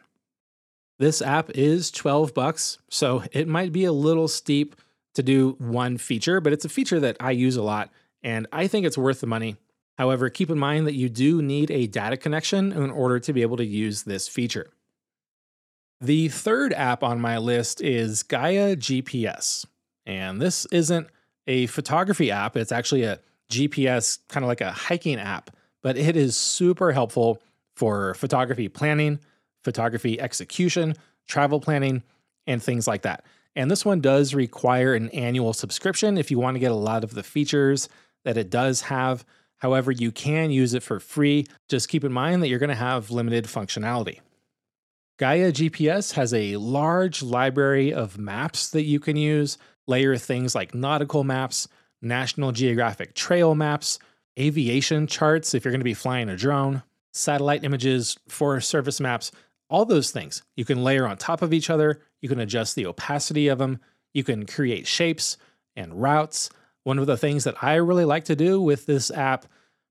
This 1.00 1.22
app 1.22 1.50
is 1.52 1.92
12 1.92 2.34
bucks, 2.34 2.78
so 2.90 3.24
it 3.32 3.48
might 3.48 3.72
be 3.72 3.86
a 3.86 3.92
little 3.92 4.28
steep 4.28 4.76
to 5.16 5.24
do 5.24 5.56
one 5.60 5.98
feature, 5.98 6.40
but 6.40 6.54
it's 6.54 6.66
a 6.66 6.70
feature 6.70 7.00
that 7.00 7.18
I 7.20 7.32
use 7.32 7.56
a 7.56 7.64
lot 7.64 7.90
and 8.22 8.48
I 8.52 8.68
think 8.68 8.86
it's 8.86 8.98
worth 8.98 9.22
the 9.22 9.28
money. 9.28 9.56
However, 9.98 10.30
keep 10.30 10.50
in 10.50 10.60
mind 10.60 10.88
that 10.88 10.96
you 10.96 11.10
do 11.10 11.42
need 11.42 11.72
a 11.72 11.88
data 11.88 12.18
connection 12.18 12.72
in 12.72 12.92
order 12.92 13.20
to 13.20 13.34
be 13.34 13.42
able 13.42 13.58
to 13.58 13.66
use 13.66 14.04
this 14.04 14.28
feature. 14.28 14.72
The 16.02 16.28
third 16.28 16.74
app 16.74 17.04
on 17.04 17.22
my 17.22 17.38
list 17.38 17.82
is 17.82 18.24
Gaia 18.24 18.76
GPS. 18.76 19.66
And 20.06 20.42
this 20.42 20.66
isn't 20.68 21.08
a 21.48 21.68
photography 21.68 22.32
app, 22.32 22.58
it's 22.58 22.72
actually 22.72 23.04
a 23.04 23.20
GPS, 23.50 24.20
kind 24.28 24.44
of 24.44 24.48
like 24.48 24.62
a 24.62 24.72
hiking 24.72 25.20
app, 25.20 25.52
but 25.84 25.98
it 25.98 26.18
is 26.18 26.36
super 26.36 26.92
helpful 26.92 27.42
for 27.76 28.14
photography 28.16 28.68
planning, 28.68 29.20
photography 29.64 30.20
execution, 30.20 30.96
travel 31.28 31.60
planning, 31.60 32.04
and 32.48 32.62
things 32.62 32.88
like 32.88 33.04
that. 33.04 33.26
And 33.56 33.72
this 33.72 33.86
one 33.86 34.02
does 34.02 34.34
require 34.34 34.94
an 34.94 35.10
annual 35.10 35.54
subscription 35.54 36.18
if 36.18 36.30
you 36.30 36.40
want 36.40 36.56
to 36.56 36.60
get 36.60 36.72
a 36.72 36.76
lot 36.76 37.04
of 37.04 37.14
the 37.14 37.24
features 37.24 37.88
that 38.24 38.38
it 38.38 38.50
does 38.50 38.82
have. 38.82 39.26
However, 39.60 39.92
you 39.92 40.12
can 40.12 40.52
use 40.52 40.74
it 40.74 40.84
for 40.84 41.00
free. 41.00 41.46
Just 41.70 41.90
keep 41.90 42.04
in 42.04 42.12
mind 42.12 42.44
that 42.44 42.50
you're 42.50 42.60
going 42.60 42.70
to 42.70 42.76
have 42.76 43.12
limited 43.12 43.46
functionality. 43.46 44.20
Gaia 45.18 45.52
GPS 45.52 46.14
has 46.14 46.34
a 46.34 46.58
large 46.58 47.24
library 47.24 47.94
of 47.94 48.18
maps 48.18 48.70
that 48.72 48.84
you 48.84 49.00
can 49.00 49.16
use, 49.16 49.58
layer 49.88 50.18
things 50.18 50.54
like 50.54 50.76
nautical 50.76 51.24
maps, 51.24 51.70
National 52.02 52.52
Geographic 52.52 53.16
trail 53.16 53.56
maps, 53.56 53.98
aviation 54.38 55.08
charts 55.08 55.54
if 55.54 55.64
you're 55.64 55.72
going 55.72 55.80
to 55.80 55.86
be 55.86 55.94
flying 55.94 56.28
a 56.28 56.36
drone, 56.36 56.84
satellite 57.14 57.64
images, 57.64 58.18
Forest 58.28 58.70
Service 58.70 59.00
maps, 59.00 59.32
all 59.70 59.86
those 59.86 60.12
things. 60.12 60.44
You 60.56 60.66
can 60.66 60.84
layer 60.84 61.08
on 61.08 61.18
top 61.18 61.42
of 61.42 61.54
each 61.54 61.70
other, 61.70 62.02
you 62.22 62.30
can 62.30 62.40
adjust 62.40 62.76
the 62.76 62.86
opacity 62.86 63.48
of 63.48 63.58
them, 63.58 63.80
you 64.14 64.24
can 64.24 64.46
create 64.46 64.86
shapes 64.86 65.38
and 65.76 66.02
routes. 66.02 66.50
One 66.86 67.00
of 67.00 67.08
the 67.08 67.18
things 67.18 67.46
that 67.46 67.64
I 67.64 67.76
really 67.76 68.06
like 68.06 68.26
to 68.26 68.36
do 68.36 68.62
with 68.62 68.86
this 68.86 69.10
app, 69.10 69.48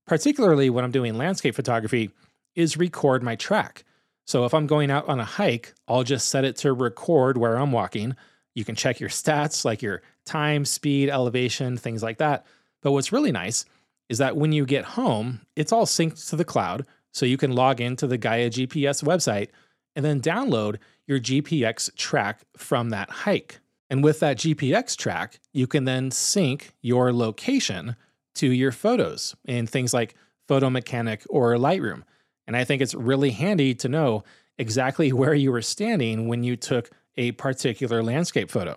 particularly 0.07 0.71
when 0.71 0.85
I'm 0.85 0.93
doing 0.93 1.19
landscape 1.19 1.57
photography, 1.57 2.11
is 2.55 2.77
record 2.77 3.21
my 3.21 3.35
track. 3.35 3.83
So 4.27 4.45
if 4.45 4.55
I'm 4.55 4.69
going 4.69 4.93
out 4.93 5.09
on 5.09 5.19
a 5.19 5.25
hike, 5.25 5.75
I'll 5.89 6.05
just 6.05 6.29
set 6.29 6.45
it 6.45 6.55
to 6.59 6.73
record 6.73 7.37
where 7.37 7.57
I'm 7.57 7.73
walking. 7.73 8.15
You 8.55 8.65
can 8.65 8.77
check 8.77 9.01
your 9.01 9.11
stats 9.11 9.65
like 9.65 9.83
your 9.83 10.03
time, 10.25 10.65
speed, 10.65 11.11
elevation, 11.11 11.77
things 11.77 12.01
like 12.01 12.19
that. 12.19 12.47
But 12.81 12.93
what's 12.93 13.11
really 13.11 13.33
nice 13.33 13.65
is 14.09 14.19
that 14.19 14.37
when 14.37 14.53
you 14.53 14.65
get 14.65 14.85
home, 14.85 15.41
it's 15.57 15.73
all 15.73 15.87
synced 15.87 16.31
to 16.31 16.37
the 16.37 16.45
cloud. 16.45 16.87
So 17.11 17.27
you 17.27 17.37
can 17.37 17.57
log 17.57 17.81
into 17.81 18.07
the 18.07 18.19
Gaia 18.19 18.51
GPS 18.51 19.03
website 19.03 19.49
and 19.97 20.05
then 20.05 20.21
download 20.21 20.79
your 21.09 21.19
GPX 21.19 21.93
track 21.97 22.43
from 22.57 22.91
that 22.91 23.11
hike. 23.11 23.59
And 23.91 24.03
with 24.03 24.21
that 24.21 24.39
GPX 24.39 24.97
track, 24.97 25.41
you 25.53 25.67
can 25.67 25.85
then 25.85 26.11
sync 26.11 26.75
your 26.81 27.13
location 27.13 27.97
to 28.37 28.51
your 28.51 28.73
photos 28.73 29.37
in 29.45 29.67
things 29.67 29.95
like 29.95 30.15
Photo 30.49 30.71
Mechanic 30.71 31.25
or 31.29 31.55
Lightroom. 31.55 32.03
And 32.47 32.57
I 32.57 32.65
think 32.65 32.83
it's 32.83 32.95
really 32.95 33.31
handy 33.31 33.75
to 33.77 33.89
know 33.89 34.25
exactly 34.59 35.13
where 35.13 35.35
you 35.35 35.53
were 35.53 35.63
standing 35.63 36.29
when 36.29 36.43
you 36.45 36.57
took 36.57 36.91
a 37.17 37.33
particular 37.33 38.03
landscape 38.03 38.51
photo. 38.51 38.77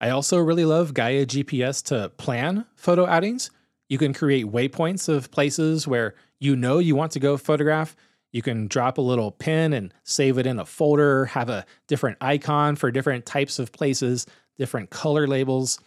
I 0.00 0.10
also 0.10 0.38
really 0.38 0.64
love 0.64 0.94
Gaia 0.94 1.24
GPS 1.24 1.82
to 1.84 2.08
plan 2.10 2.66
photo 2.74 3.06
outings. 3.06 3.50
You 3.88 3.98
can 3.98 4.12
create 4.12 4.46
waypoints 4.46 5.08
of 5.08 5.30
places 5.30 5.86
where 5.86 6.14
you 6.40 6.56
know 6.56 6.78
you 6.78 6.96
want 6.96 7.12
to 7.12 7.20
go 7.20 7.36
photograph. 7.36 7.94
You 8.32 8.42
can 8.42 8.66
drop 8.66 8.98
a 8.98 9.02
little 9.02 9.30
pin 9.30 9.72
and 9.72 9.92
save 10.04 10.38
it 10.38 10.46
in 10.46 10.58
a 10.58 10.66
folder, 10.66 11.26
have 11.26 11.48
a 11.48 11.66
different 11.86 12.18
icon 12.20 12.76
for 12.76 12.90
different 12.90 13.26
types 13.26 13.58
of 13.58 13.72
places, 13.72 14.26
different 14.58 14.90
color 14.90 15.26
labels. 15.26 15.78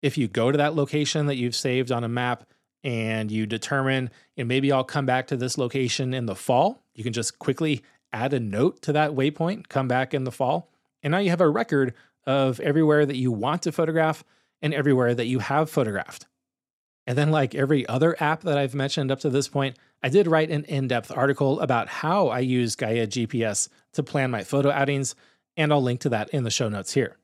If 0.00 0.16
you 0.16 0.28
go 0.28 0.50
to 0.52 0.58
that 0.58 0.74
location 0.74 1.26
that 1.26 1.36
you've 1.36 1.56
saved 1.56 1.90
on 1.90 2.04
a 2.04 2.08
map, 2.08 2.44
and 2.84 3.30
you 3.30 3.46
determine, 3.46 4.10
and 4.36 4.48
maybe 4.48 4.70
I'll 4.70 4.84
come 4.84 5.06
back 5.06 5.26
to 5.28 5.36
this 5.36 5.58
location 5.58 6.14
in 6.14 6.26
the 6.26 6.36
fall, 6.36 6.82
you 6.94 7.04
can 7.04 7.12
just 7.12 7.38
quickly 7.38 7.82
add 8.12 8.32
a 8.32 8.40
note 8.40 8.82
to 8.82 8.92
that 8.92 9.12
waypoint, 9.12 9.68
come 9.68 9.88
back 9.88 10.14
in 10.14 10.24
the 10.24 10.32
fall. 10.32 10.70
And 11.02 11.10
now 11.12 11.18
you 11.18 11.30
have 11.30 11.40
a 11.40 11.48
record 11.48 11.94
of 12.26 12.60
everywhere 12.60 13.04
that 13.06 13.16
you 13.16 13.32
want 13.32 13.62
to 13.62 13.72
photograph 13.72 14.24
and 14.62 14.72
everywhere 14.74 15.14
that 15.14 15.26
you 15.26 15.40
have 15.40 15.70
photographed. 15.70 16.26
And 17.06 17.16
then, 17.16 17.30
like 17.30 17.54
every 17.54 17.86
other 17.88 18.16
app 18.22 18.42
that 18.42 18.58
I've 18.58 18.74
mentioned 18.74 19.10
up 19.10 19.20
to 19.20 19.30
this 19.30 19.48
point, 19.48 19.78
I 20.02 20.08
did 20.08 20.26
write 20.26 20.50
an 20.50 20.64
in 20.64 20.88
depth 20.88 21.10
article 21.10 21.60
about 21.60 21.88
how 21.88 22.28
I 22.28 22.40
use 22.40 22.76
Gaia 22.76 23.06
GPS 23.06 23.68
to 23.94 24.02
plan 24.02 24.30
my 24.30 24.44
photo 24.44 24.70
outings, 24.70 25.14
and 25.56 25.72
I'll 25.72 25.82
link 25.82 26.00
to 26.00 26.08
that 26.10 26.30
in 26.30 26.44
the 26.44 26.50
show 26.50 26.68
notes 26.68 26.92
here. 26.92 27.16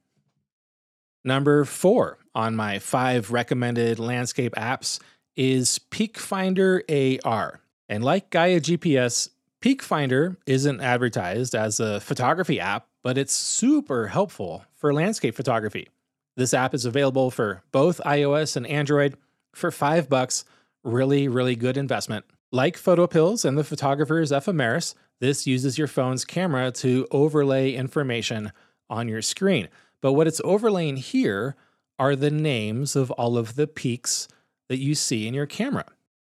Number 1.24 1.64
four 1.64 2.18
on 2.34 2.56
my 2.56 2.78
five 2.78 3.30
recommended 3.30 3.98
landscape 3.98 4.54
apps 4.56 5.00
is 5.36 5.80
PeakFinder 5.90 6.82
AR. 7.24 7.60
And 7.88 8.04
like 8.04 8.30
Gaia 8.30 8.60
GPS, 8.60 9.30
PeakFinder 9.62 10.36
isn't 10.46 10.80
advertised 10.80 11.54
as 11.54 11.80
a 11.80 12.00
photography 12.00 12.60
app, 12.60 12.86
but 13.02 13.16
it's 13.16 13.32
super 13.32 14.08
helpful 14.08 14.64
for 14.74 14.92
landscape 14.92 15.34
photography. 15.34 15.88
This 16.36 16.52
app 16.52 16.74
is 16.74 16.84
available 16.84 17.30
for 17.30 17.62
both 17.72 18.00
iOS 18.04 18.56
and 18.56 18.66
Android 18.66 19.16
for 19.54 19.70
5 19.70 20.08
bucks. 20.08 20.44
Really, 20.82 21.28
really 21.28 21.56
good 21.56 21.76
investment. 21.76 22.24
Like 22.54 22.76
PhotoPills 22.76 23.44
and 23.44 23.58
the 23.58 23.64
photographer's 23.64 24.30
ephemeris, 24.30 24.94
this 25.18 25.44
uses 25.44 25.76
your 25.76 25.88
phone's 25.88 26.24
camera 26.24 26.70
to 26.70 27.04
overlay 27.10 27.72
information 27.72 28.52
on 28.88 29.08
your 29.08 29.22
screen. 29.22 29.66
But 30.00 30.12
what 30.12 30.28
it's 30.28 30.40
overlaying 30.44 30.98
here 30.98 31.56
are 31.98 32.14
the 32.14 32.30
names 32.30 32.94
of 32.94 33.10
all 33.10 33.36
of 33.36 33.56
the 33.56 33.66
peaks 33.66 34.28
that 34.68 34.78
you 34.78 34.94
see 34.94 35.26
in 35.26 35.34
your 35.34 35.46
camera. 35.46 35.86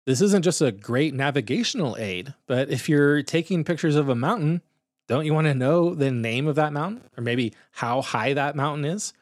This 0.06 0.22
isn't 0.22 0.44
just 0.44 0.62
a 0.62 0.72
great 0.72 1.12
navigational 1.12 1.94
aid, 1.98 2.32
but 2.46 2.70
if 2.70 2.88
you're 2.88 3.22
taking 3.22 3.62
pictures 3.62 3.94
of 3.94 4.08
a 4.08 4.14
mountain, 4.14 4.62
don't 5.06 5.26
you 5.26 5.34
want 5.34 5.48
to 5.48 5.54
know 5.54 5.94
the 5.94 6.10
name 6.10 6.46
of 6.46 6.54
that 6.56 6.72
mountain 6.72 7.02
or 7.18 7.22
maybe 7.22 7.52
how 7.70 8.00
high 8.00 8.32
that 8.32 8.56
mountain 8.56 8.86
is? 8.86 9.12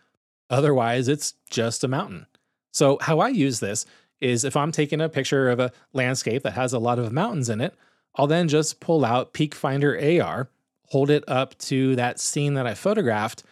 Otherwise, 0.48 1.08
it's 1.08 1.34
just 1.50 1.82
a 1.82 1.88
mountain. 1.88 2.26
So, 2.70 2.96
how 3.00 3.18
I 3.18 3.28
use 3.30 3.58
this 3.58 3.86
is 4.22 4.44
if 4.44 4.56
I'm 4.56 4.72
taking 4.72 5.00
a 5.00 5.08
picture 5.08 5.50
of 5.50 5.58
a 5.58 5.72
landscape 5.92 6.42
that 6.44 6.52
has 6.52 6.72
a 6.72 6.78
lot 6.78 6.98
of 6.98 7.12
mountains 7.12 7.48
in 7.48 7.60
it, 7.60 7.74
I'll 8.16 8.26
then 8.26 8.48
just 8.48 8.80
pull 8.80 9.04
out 9.04 9.34
PeakFinder 9.34 10.22
AR, 10.22 10.48
hold 10.88 11.10
it 11.10 11.24
up 11.26 11.58
to 11.58 11.96
that 11.96 12.20
scene 12.20 12.54
that 12.54 12.66
I 12.66 12.74
photographed, 12.74 13.42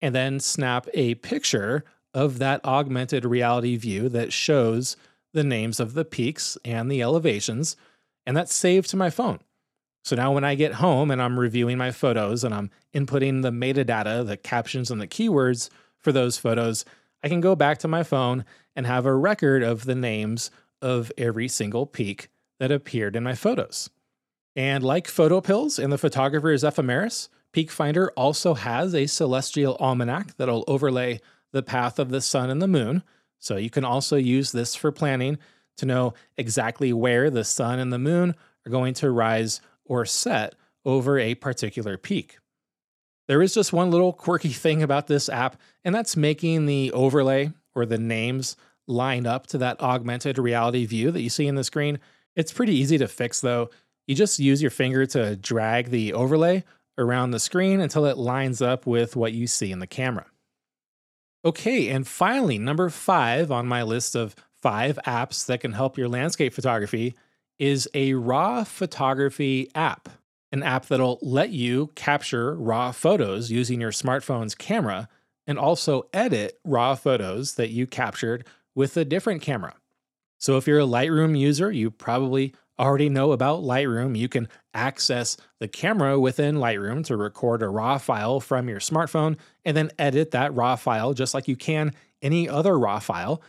and 0.00 0.14
then 0.14 0.40
snap 0.40 0.86
a 0.94 1.16
picture 1.16 1.84
of 2.14 2.38
that 2.38 2.64
augmented 2.64 3.24
reality 3.24 3.76
view 3.76 4.08
that 4.08 4.32
shows 4.32 4.96
the 5.32 5.44
names 5.44 5.78
of 5.78 5.94
the 5.94 6.04
peaks 6.04 6.56
and 6.64 6.90
the 6.90 7.02
elevations, 7.02 7.76
and 8.26 8.36
that's 8.36 8.54
saved 8.54 8.88
to 8.90 8.96
my 8.96 9.10
phone. 9.10 9.40
So 10.02 10.16
now 10.16 10.32
when 10.32 10.44
I 10.44 10.54
get 10.54 10.74
home 10.74 11.10
and 11.10 11.20
I'm 11.20 11.38
reviewing 11.38 11.76
my 11.76 11.90
photos 11.90 12.44
and 12.44 12.54
I'm 12.54 12.70
inputting 12.94 13.42
the 13.42 13.50
metadata, 13.50 14.24
the 14.24 14.36
captions 14.36 14.90
and 14.90 15.00
the 15.00 15.08
keywords 15.08 15.68
for 15.98 16.12
those 16.12 16.38
photos, 16.38 16.84
I 17.24 17.28
can 17.28 17.40
go 17.40 17.56
back 17.56 17.78
to 17.78 17.88
my 17.88 18.04
phone 18.04 18.44
and 18.76 18.86
have 18.86 19.06
a 19.06 19.14
record 19.14 19.64
of 19.64 19.86
the 19.86 19.94
names 19.96 20.50
of 20.80 21.10
every 21.18 21.48
single 21.48 21.86
peak 21.86 22.28
that 22.60 22.70
appeared 22.70 23.16
in 23.16 23.24
my 23.24 23.34
photos. 23.34 23.90
And 24.54 24.84
like 24.84 25.08
PhotoPills 25.08 25.82
and 25.82 25.92
the 25.92 25.98
photographer's 25.98 26.62
ephemeris, 26.62 27.28
PeakFinder 27.52 28.10
also 28.16 28.54
has 28.54 28.94
a 28.94 29.06
celestial 29.06 29.76
almanac 29.80 30.36
that'll 30.36 30.64
overlay 30.68 31.20
the 31.52 31.62
path 31.62 31.98
of 31.98 32.10
the 32.10 32.20
sun 32.20 32.50
and 32.50 32.60
the 32.60 32.68
moon. 32.68 33.02
So 33.38 33.56
you 33.56 33.70
can 33.70 33.84
also 33.84 34.16
use 34.16 34.52
this 34.52 34.74
for 34.74 34.92
planning 34.92 35.38
to 35.78 35.86
know 35.86 36.14
exactly 36.36 36.92
where 36.92 37.30
the 37.30 37.44
sun 37.44 37.78
and 37.78 37.92
the 37.92 37.98
moon 37.98 38.34
are 38.66 38.70
going 38.70 38.94
to 38.94 39.10
rise 39.10 39.60
or 39.84 40.04
set 40.04 40.54
over 40.84 41.18
a 41.18 41.34
particular 41.34 41.96
peak. 41.96 42.38
There 43.28 43.42
is 43.42 43.54
just 43.54 43.72
one 43.72 43.90
little 43.90 44.12
quirky 44.12 44.50
thing 44.50 44.82
about 44.82 45.06
this 45.06 45.28
app, 45.28 45.60
and 45.84 45.94
that's 45.94 46.16
making 46.16 46.66
the 46.66 46.92
overlay 46.92 47.52
or 47.74 47.84
the 47.84 47.98
names 47.98 48.56
line 48.86 49.26
up 49.26 49.46
to 49.48 49.58
that 49.58 49.80
augmented 49.80 50.38
reality 50.38 50.86
view 50.86 51.10
that 51.10 51.22
you 51.22 51.30
see 51.30 51.46
in 51.46 51.54
the 51.54 51.64
screen. 51.64 51.98
It's 52.34 52.52
pretty 52.52 52.74
easy 52.74 52.98
to 52.98 53.08
fix 53.08 53.40
though. 53.40 53.70
You 54.06 54.14
just 54.14 54.38
use 54.38 54.62
your 54.62 54.70
finger 54.70 55.06
to 55.06 55.36
drag 55.36 55.90
the 55.90 56.12
overlay 56.12 56.64
around 56.98 57.30
the 57.30 57.40
screen 57.40 57.80
until 57.80 58.06
it 58.06 58.16
lines 58.16 58.62
up 58.62 58.86
with 58.86 59.16
what 59.16 59.32
you 59.32 59.46
see 59.46 59.72
in 59.72 59.80
the 59.80 59.86
camera. 59.86 60.26
Okay, 61.44 61.88
and 61.88 62.06
finally, 62.06 62.58
number 62.58 62.90
five 62.90 63.52
on 63.52 63.66
my 63.66 63.82
list 63.82 64.14
of 64.14 64.34
five 64.60 64.98
apps 65.06 65.46
that 65.46 65.60
can 65.60 65.72
help 65.72 65.96
your 65.96 66.08
landscape 66.08 66.52
photography 66.52 67.14
is 67.58 67.88
a 67.94 68.14
raw 68.14 68.64
photography 68.64 69.70
app. 69.74 70.08
An 70.52 70.62
app 70.62 70.86
that'll 70.86 71.18
let 71.22 71.50
you 71.50 71.88
capture 71.94 72.54
raw 72.54 72.92
photos 72.92 73.50
using 73.50 73.80
your 73.80 73.90
smartphone's 73.90 74.54
camera 74.54 75.08
and 75.46 75.58
also 75.58 76.08
edit 76.12 76.58
raw 76.64 76.94
photos 76.94 77.54
that 77.54 77.70
you 77.70 77.86
captured 77.86 78.46
with 78.76 78.96
a 78.96 79.04
different 79.04 79.42
camera. 79.42 79.74
So, 80.38 80.56
if 80.56 80.68
you're 80.68 80.78
a 80.78 80.84
Lightroom 80.84 81.36
user, 81.36 81.72
you 81.72 81.90
probably 81.90 82.54
already 82.78 83.08
know 83.08 83.32
about 83.32 83.62
Lightroom, 83.62 84.16
you 84.16 84.28
can 84.28 84.48
access 84.74 85.36
the 85.58 85.68
camera 85.68 86.20
within 86.20 86.56
Lightroom 86.56 87.04
to 87.06 87.16
record 87.16 87.62
a 87.62 87.68
RAW 87.68 87.98
file 87.98 88.40
from 88.40 88.68
your 88.68 88.80
smartphone 88.80 89.36
and 89.64 89.76
then 89.76 89.90
edit 89.98 90.32
that 90.32 90.54
RAW 90.54 90.76
file 90.76 91.14
just 91.14 91.34
like 91.34 91.48
you 91.48 91.56
can 91.56 91.92
any 92.22 92.48
other 92.48 92.78
RAW 92.78 92.98
file. 92.98 93.42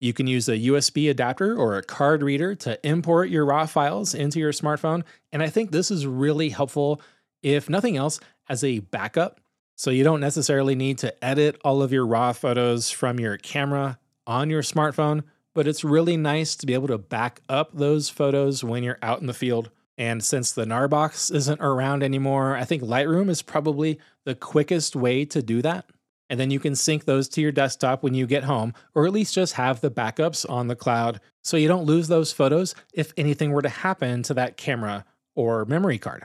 You 0.00 0.12
can 0.12 0.26
use 0.26 0.48
a 0.48 0.58
USB 0.58 1.08
adapter 1.10 1.56
or 1.56 1.78
a 1.78 1.82
card 1.82 2.22
reader 2.22 2.54
to 2.56 2.86
import 2.86 3.30
your 3.30 3.46
RAW 3.46 3.66
files 3.66 4.14
into 4.14 4.38
your 4.38 4.52
smartphone. 4.52 5.02
And 5.32 5.42
I 5.42 5.48
think 5.48 5.70
this 5.70 5.90
is 5.90 6.06
really 6.06 6.50
helpful, 6.50 7.00
if 7.42 7.70
nothing 7.70 7.96
else, 7.96 8.20
as 8.48 8.62
a 8.62 8.80
backup. 8.80 9.40
So 9.76 9.90
you 9.90 10.04
don't 10.04 10.20
necessarily 10.20 10.74
need 10.74 10.98
to 10.98 11.24
edit 11.24 11.58
all 11.64 11.82
of 11.82 11.92
your 11.92 12.06
RAW 12.06 12.32
photos 12.32 12.90
from 12.90 13.18
your 13.18 13.38
camera 13.38 13.98
on 14.26 14.50
your 14.50 14.62
smartphone 14.62 15.22
but 15.54 15.68
it's 15.68 15.84
really 15.84 16.16
nice 16.16 16.56
to 16.56 16.66
be 16.66 16.74
able 16.74 16.88
to 16.88 16.98
back 16.98 17.40
up 17.48 17.70
those 17.72 18.10
photos 18.10 18.62
when 18.64 18.82
you're 18.82 18.98
out 19.00 19.20
in 19.20 19.26
the 19.26 19.32
field. 19.32 19.70
And 19.96 20.22
since 20.22 20.50
the 20.50 20.64
Gnarbox 20.64 21.32
isn't 21.32 21.60
around 21.60 22.02
anymore, 22.02 22.56
I 22.56 22.64
think 22.64 22.82
Lightroom 22.82 23.28
is 23.28 23.42
probably 23.42 24.00
the 24.24 24.34
quickest 24.34 24.96
way 24.96 25.24
to 25.26 25.40
do 25.40 25.62
that. 25.62 25.86
And 26.28 26.40
then 26.40 26.50
you 26.50 26.58
can 26.58 26.74
sync 26.74 27.04
those 27.04 27.28
to 27.30 27.40
your 27.40 27.52
desktop 27.52 28.02
when 28.02 28.14
you 28.14 28.26
get 28.26 28.44
home, 28.44 28.74
or 28.94 29.06
at 29.06 29.12
least 29.12 29.34
just 29.34 29.54
have 29.54 29.80
the 29.80 29.90
backups 29.90 30.48
on 30.50 30.66
the 30.66 30.74
cloud 30.74 31.20
so 31.44 31.56
you 31.56 31.68
don't 31.68 31.84
lose 31.84 32.08
those 32.08 32.32
photos 32.32 32.74
if 32.92 33.12
anything 33.16 33.52
were 33.52 33.62
to 33.62 33.68
happen 33.68 34.22
to 34.24 34.34
that 34.34 34.56
camera 34.56 35.04
or 35.36 35.64
memory 35.66 35.98
card. 35.98 36.24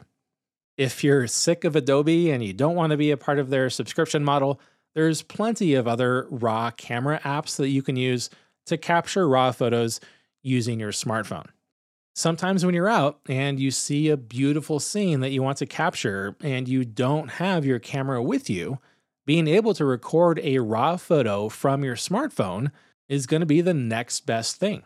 If 0.77 1.03
you're 1.03 1.27
sick 1.27 1.65
of 1.65 1.75
Adobe 1.75 2.31
and 2.31 2.43
you 2.43 2.53
don't 2.53 2.75
want 2.75 2.91
to 2.91 2.97
be 2.97 3.11
a 3.11 3.17
part 3.17 3.37
of 3.37 3.49
their 3.49 3.69
subscription 3.69 4.23
model, 4.23 4.59
there's 4.95 5.21
plenty 5.21 5.75
of 5.75 5.87
other 5.87 6.27
RAW 6.29 6.71
camera 6.71 7.19
apps 7.23 7.57
that 7.57 7.69
you 7.69 7.81
can 7.81 7.95
use 7.95 8.29
to 8.65 8.77
capture 8.77 9.27
RAW 9.27 9.51
photos 9.51 9.99
using 10.41 10.79
your 10.79 10.91
smartphone. 10.91 11.47
Sometimes 12.15 12.65
when 12.65 12.75
you're 12.75 12.89
out 12.89 13.19
and 13.29 13.59
you 13.59 13.71
see 13.71 14.09
a 14.09 14.17
beautiful 14.17 14.79
scene 14.79 15.21
that 15.21 15.31
you 15.31 15.41
want 15.41 15.57
to 15.59 15.65
capture 15.65 16.35
and 16.41 16.67
you 16.67 16.83
don't 16.83 17.29
have 17.31 17.65
your 17.65 17.79
camera 17.79 18.21
with 18.21 18.49
you, 18.49 18.79
being 19.25 19.47
able 19.47 19.73
to 19.75 19.85
record 19.85 20.39
a 20.43 20.59
RAW 20.59 20.97
photo 20.97 21.49
from 21.49 21.83
your 21.83 21.95
smartphone 21.95 22.71
is 23.07 23.27
going 23.27 23.39
to 23.41 23.45
be 23.45 23.61
the 23.61 23.73
next 23.73 24.25
best 24.25 24.57
thing. 24.57 24.83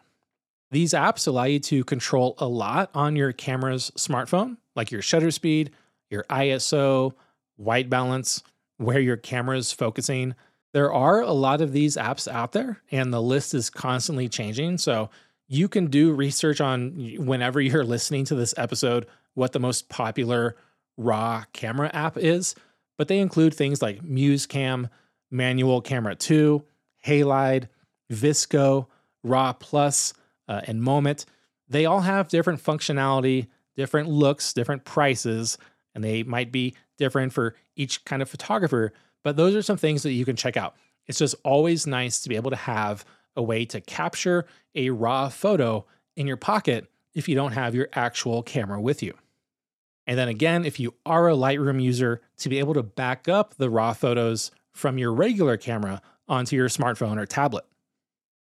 These 0.70 0.94
apps 0.94 1.28
allow 1.28 1.44
you 1.44 1.60
to 1.60 1.84
control 1.84 2.36
a 2.40 2.48
lot 2.48 2.90
on 2.94 3.16
your 3.16 3.32
camera's 3.32 3.92
smartphone, 3.96 4.58
like 4.76 4.92
your 4.92 5.02
shutter 5.02 5.32
speed, 5.32 5.72
your 6.10 6.24
ISO, 6.30 7.14
white 7.58 7.90
balance, 7.90 8.44
where 8.78 9.00
your 9.00 9.18
camera 9.18 9.58
is 9.58 9.72
focusing. 9.72 10.36
There 10.74 10.92
are 10.92 11.22
a 11.22 11.32
lot 11.32 11.62
of 11.62 11.72
these 11.72 11.98
apps 11.98 12.32
out 12.32 12.52
there, 12.52 12.82
and 12.92 13.14
the 13.14 13.22
list 13.22 13.54
is 13.54 13.70
constantly 13.70 14.28
changing. 14.28 14.80
So 14.80 15.10
you 15.48 15.68
can 15.68 15.88
do 15.88 16.14
research 16.14 16.62
on 16.62 17.18
whenever 17.20 17.62
you're 17.62 17.84
listening 17.86 18.26
to 18.26 18.36
this 18.36 18.54
episode 18.58 19.06
what 19.36 19.52
the 19.52 19.60
most 19.60 19.90
popular 19.90 20.56
raw 20.98 21.44
camera 21.54 21.90
app 21.94 22.18
is 22.18 22.56
but 22.98 23.08
they 23.08 23.20
include 23.20 23.54
things 23.54 23.82
like 23.82 24.02
MuseCam, 24.04 24.90
Manual 25.32 25.82
Camera 25.82 26.16
2, 26.16 26.64
Halide, 27.06 27.68
VSCO, 28.12 28.88
RAW 29.24 29.54
Plus, 29.54 30.14
uh, 30.48 30.62
and 30.66 30.82
Moment. 30.82 31.26
They 31.68 31.86
all 31.86 32.02
have 32.02 32.28
different 32.28 32.64
functionality, 32.64 33.48
different 33.76 34.10
looks, 34.10 34.54
different 34.54 34.86
prices, 34.86 35.58
and 35.96 36.04
they 36.04 36.24
might 36.24 36.52
be 36.52 36.76
different 36.98 37.34
for 37.34 37.56
each 37.76 38.04
kind 38.06 38.22
of 38.22 38.30
photographer. 38.30 38.94
But 39.24 39.38
those 39.38 39.56
are 39.56 39.62
some 39.62 39.78
things 39.78 40.04
that 40.04 40.12
you 40.12 40.26
can 40.26 40.36
check 40.36 40.58
out. 40.58 40.76
It's 41.08 41.20
just 41.20 41.36
always 41.44 41.88
nice 41.88 42.22
to 42.22 42.30
be 42.30 42.36
able 42.36 42.52
to 42.52 42.58
have 42.58 43.06
a 43.36 43.44
way 43.44 43.66
to 43.66 43.82
capture 43.82 44.46
a 44.76 44.90
raw 44.90 45.30
photo 45.30 45.86
in 46.16 46.28
your 46.28 46.38
pocket 46.38 46.88
if 47.14 47.28
you 47.28 47.36
don't 47.36 47.54
have 47.54 47.76
your 47.76 47.90
actual 47.94 48.44
camera 48.44 48.80
with 48.80 49.04
you. 49.04 49.14
And 50.06 50.18
then 50.18 50.28
again, 50.28 50.66
if 50.66 50.80
you 50.80 50.94
are 51.06 51.30
a 51.30 51.36
Lightroom 51.36 51.82
user, 51.82 52.22
to 52.38 52.50
be 52.50 52.60
able 52.60 52.74
to 52.74 52.84
back 52.84 53.28
up 53.28 53.56
the 53.56 53.70
raw 53.70 53.94
photos 53.94 54.52
from 54.74 54.98
your 54.98 55.14
regular 55.14 55.56
camera 55.58 56.02
onto 56.28 56.56
your 56.56 56.68
smartphone 56.68 57.18
or 57.18 57.26
tablet. 57.26 57.66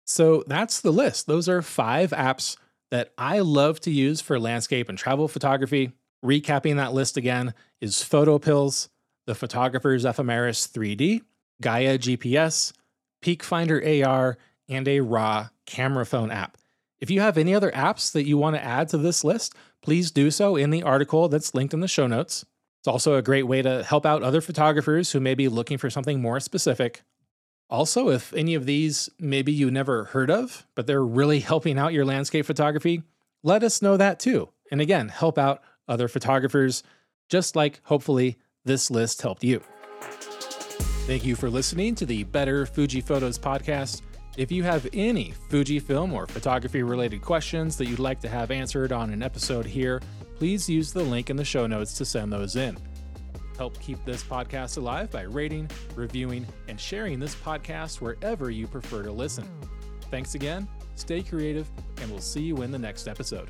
So 0.05 0.43
that's 0.47 0.81
the 0.81 0.91
list. 0.91 1.27
Those 1.27 1.47
are 1.47 1.61
five 1.61 2.11
apps 2.11 2.57
that 2.91 3.13
I 3.17 3.39
love 3.39 3.79
to 3.81 3.91
use 3.91 4.21
for 4.21 4.39
landscape 4.39 4.89
and 4.89 4.97
travel 4.97 5.27
photography. 5.27 5.91
Recapping 6.23 6.77
that 6.77 6.93
list 6.93 7.17
again 7.17 7.53
is 7.79 7.95
PhotoPills, 7.95 8.89
the 9.25 9.35
Photographer's 9.35 10.05
Ephemeris 10.05 10.67
3D, 10.67 11.21
Gaia 11.61 11.97
GPS, 11.97 12.73
PeakFinder 13.23 14.05
AR, 14.05 14.37
and 14.69 14.87
a 14.87 14.99
RAW 14.99 15.47
camera 15.65 16.05
phone 16.05 16.31
app. 16.31 16.57
If 16.99 17.11
you 17.11 17.21
have 17.21 17.37
any 17.37 17.53
other 17.53 17.71
apps 17.71 18.11
that 18.13 18.25
you 18.25 18.37
want 18.37 18.55
to 18.55 18.63
add 18.63 18.89
to 18.89 18.97
this 18.97 19.23
list, 19.23 19.53
please 19.83 20.11
do 20.11 20.31
so 20.31 20.55
in 20.55 20.71
the 20.71 20.83
article 20.83 21.29
that's 21.29 21.53
linked 21.53 21.73
in 21.73 21.79
the 21.79 21.87
show 21.87 22.07
notes. 22.07 22.45
It's 22.81 22.87
also 22.87 23.15
a 23.15 23.21
great 23.21 23.43
way 23.43 23.61
to 23.61 23.83
help 23.83 24.05
out 24.05 24.23
other 24.23 24.41
photographers 24.41 25.11
who 25.11 25.19
may 25.19 25.35
be 25.35 25.47
looking 25.47 25.77
for 25.77 25.89
something 25.89 26.21
more 26.21 26.39
specific. 26.39 27.03
Also, 27.69 28.09
if 28.09 28.33
any 28.33 28.55
of 28.55 28.65
these 28.65 29.09
maybe 29.19 29.51
you 29.51 29.69
never 29.69 30.05
heard 30.05 30.31
of, 30.31 30.65
but 30.73 30.87
they're 30.87 31.03
really 31.03 31.39
helping 31.39 31.77
out 31.77 31.93
your 31.93 32.05
landscape 32.05 32.45
photography, 32.45 33.03
let 33.43 33.63
us 33.63 33.81
know 33.81 33.97
that 33.97 34.19
too. 34.19 34.49
And 34.71 34.81
again, 34.81 35.09
help 35.09 35.37
out 35.37 35.61
other 35.87 36.07
photographers, 36.07 36.83
just 37.29 37.55
like 37.55 37.79
hopefully 37.83 38.37
this 38.65 38.91
list 38.91 39.21
helped 39.21 39.43
you. 39.43 39.61
Thank 41.07 41.25
you 41.25 41.35
for 41.35 41.49
listening 41.49 41.95
to 41.95 42.05
the 42.05 42.25
Better 42.25 42.65
Fuji 42.65 43.01
Photos 43.01 43.39
podcast. 43.39 44.01
If 44.37 44.51
you 44.51 44.63
have 44.63 44.87
any 44.93 45.33
Fujifilm 45.49 46.13
or 46.13 46.27
photography 46.27 46.83
related 46.83 47.21
questions 47.21 47.77
that 47.77 47.87
you'd 47.87 47.97
like 47.97 48.19
to 48.21 48.29
have 48.29 48.51
answered 48.51 48.91
on 48.91 49.11
an 49.11 49.23
episode 49.23 49.65
here, 49.65 50.01
please 50.35 50.69
use 50.69 50.93
the 50.93 51.01
link 51.01 51.29
in 51.29 51.35
the 51.35 51.45
show 51.45 51.65
notes 51.65 51.93
to 51.93 52.05
send 52.05 52.31
those 52.31 52.55
in. 52.55 52.77
Help 53.57 53.79
keep 53.79 54.03
this 54.05 54.23
podcast 54.23 54.77
alive 54.77 55.09
by 55.09 55.23
rating, 55.23 55.67
reviewing, 55.95 56.45
and 56.67 56.79
sharing 56.79 57.19
this 57.19 57.33
podcast 57.33 58.01
wherever 58.01 58.51
you 58.51 58.67
prefer 58.67 59.01
to 59.01 59.11
listen. 59.11 59.49
Thanks 60.11 60.35
again, 60.35 60.67
stay 60.95 61.23
creative, 61.23 61.67
and 62.01 62.11
we'll 62.11 62.19
see 62.19 62.41
you 62.41 62.61
in 62.61 62.71
the 62.71 62.77
next 62.77 63.07
episode. 63.07 63.49